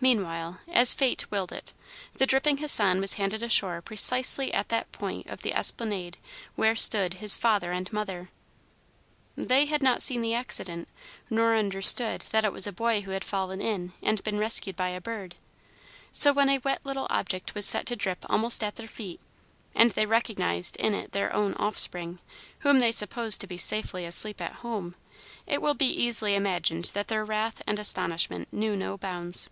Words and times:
Meanwhile, 0.00 0.60
as 0.68 0.94
Fate 0.94 1.28
willed 1.28 1.50
it, 1.50 1.72
the 2.14 2.24
dripping 2.24 2.58
Hassan 2.58 3.00
was 3.00 3.14
handed 3.14 3.42
ashore 3.42 3.82
precisely 3.82 4.54
at 4.54 4.68
that 4.68 4.92
point 4.92 5.26
of 5.26 5.42
the 5.42 5.52
esplanade 5.52 6.18
where 6.54 6.76
stood 6.76 7.14
his 7.14 7.36
father 7.36 7.72
and 7.72 7.92
mother! 7.92 8.30
They 9.36 9.64
had 9.66 9.82
not 9.82 10.00
seen 10.00 10.22
the 10.22 10.34
accident, 10.34 10.86
nor 11.28 11.56
understood 11.56 12.20
that 12.30 12.44
it 12.44 12.52
was 12.52 12.64
a 12.68 12.72
boy 12.72 13.00
who 13.00 13.10
had 13.10 13.24
fallen 13.24 13.60
in 13.60 13.92
and 14.00 14.22
been 14.22 14.38
rescued 14.38 14.76
by 14.76 14.90
a 14.90 15.00
bird; 15.00 15.34
so 16.12 16.32
when 16.32 16.48
a 16.48 16.58
wet 16.58 16.86
little 16.86 17.08
object 17.10 17.56
was 17.56 17.66
set 17.66 17.84
to 17.86 17.96
drip 17.96 18.24
almost 18.30 18.62
at 18.62 18.76
their 18.76 18.86
feet, 18.86 19.18
and 19.74 19.90
they 19.90 20.06
recognized 20.06 20.76
in 20.76 20.94
it 20.94 21.10
their 21.10 21.32
own 21.32 21.54
offspring, 21.54 22.20
whom 22.60 22.78
they 22.78 22.92
supposed 22.92 23.40
to 23.40 23.48
be 23.48 23.58
safely 23.58 24.04
asleep 24.04 24.40
at 24.40 24.62
home, 24.62 24.94
it 25.44 25.60
will 25.60 25.74
be 25.74 25.88
easily 25.90 26.36
imagined 26.36 26.84
that 26.94 27.08
their 27.08 27.24
wrath 27.24 27.60
and 27.66 27.80
astonishment 27.80 28.46
knew 28.52 28.76
no 28.76 28.96
bounds. 28.96 29.48